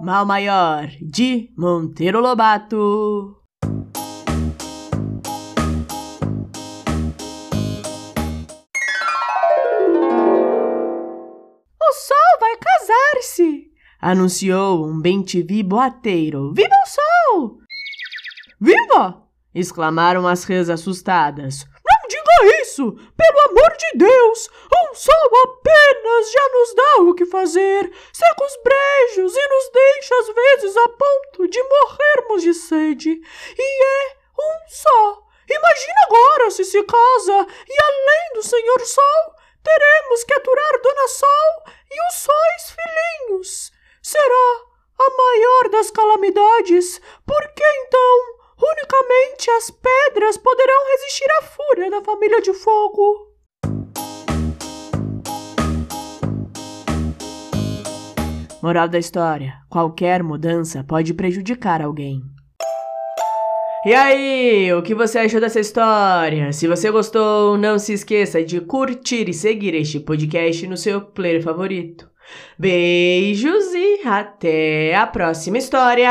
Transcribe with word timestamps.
Mal 0.00 0.24
Maior, 0.24 0.86
de 1.02 1.52
Monteiro 1.58 2.20
Lobato. 2.20 3.36
O 11.82 11.92
sol 11.92 12.38
vai 12.38 12.56
casar-se, 12.56 13.72
anunciou 14.00 14.86
um 14.86 15.00
bem-te-vi 15.00 15.64
boateiro. 15.64 16.54
Viva 16.54 16.76
o 16.76 16.86
sol! 16.86 17.58
Viva! 18.60 19.24
exclamaram 19.52 20.28
as 20.28 20.44
rãs 20.44 20.68
assustadas. 20.68 21.66
Isso! 22.62 22.92
Pelo 22.92 23.40
amor 23.50 23.76
de 23.76 23.98
Deus! 23.98 24.48
Um 24.72 24.94
sol 24.94 25.30
apenas 25.44 26.30
já 26.30 26.48
nos 26.48 26.74
dá 26.74 26.96
o 27.02 27.14
que 27.14 27.26
fazer, 27.26 27.92
seca 28.12 28.44
os 28.44 28.56
brejos 28.62 29.36
e 29.36 29.48
nos 29.48 29.70
deixa 29.72 30.14
às 30.18 30.28
vezes 30.28 30.76
a 30.76 30.88
ponto 30.88 31.48
de 31.48 31.62
morrermos 31.62 32.42
de 32.42 32.54
sede. 32.54 33.20
E 33.58 33.84
é 33.84 34.16
um 34.38 34.68
só. 34.68 35.22
Imagina 35.48 36.00
agora 36.06 36.50
se 36.50 36.64
se 36.64 36.82
casa 36.82 37.46
e 37.68 37.82
além 37.82 38.32
do 38.34 38.42
Senhor 38.42 38.80
Sol, 38.80 39.34
teremos 39.64 40.24
que 40.24 40.34
aturar 40.34 40.82
Dona 40.82 41.08
Sol 41.08 41.64
e 41.90 42.08
os 42.08 42.14
sóis 42.14 42.76
filhinhos. 42.76 43.72
Será 44.02 44.62
a 44.98 45.10
maior 45.10 45.68
das 45.70 45.90
calamidades, 45.90 47.00
porque 47.24 47.64
então 47.64 48.38
Unicamente 48.60 49.50
as 49.52 49.70
pedras 49.70 50.36
poderão 50.36 50.86
resistir 50.86 51.30
à 51.38 51.42
da 51.98 52.04
família 52.04 52.40
de 52.40 52.52
fogo. 52.54 53.28
Moral 58.62 58.88
da 58.88 58.98
história: 58.98 59.54
qualquer 59.68 60.22
mudança 60.22 60.84
pode 60.84 61.14
prejudicar 61.14 61.82
alguém. 61.82 62.22
E 63.86 63.94
aí, 63.94 64.72
o 64.74 64.82
que 64.82 64.94
você 64.94 65.20
achou 65.20 65.40
dessa 65.40 65.60
história? 65.60 66.52
Se 66.52 66.66
você 66.66 66.90
gostou, 66.90 67.56
não 67.56 67.78
se 67.78 67.92
esqueça 67.92 68.42
de 68.42 68.60
curtir 68.60 69.28
e 69.28 69.34
seguir 69.34 69.74
este 69.74 70.00
podcast 70.00 70.66
no 70.66 70.76
seu 70.76 71.00
player 71.00 71.42
favorito. 71.42 72.10
Beijos 72.58 73.72
e 73.74 74.00
até 74.04 74.94
a 74.94 75.06
próxima 75.06 75.58
história! 75.58 76.10